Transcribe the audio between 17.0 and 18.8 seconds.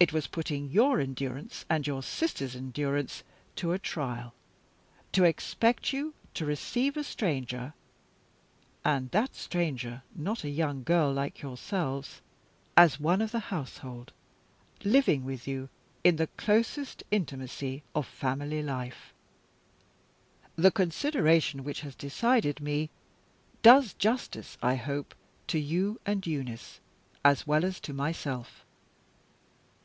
intimacy of family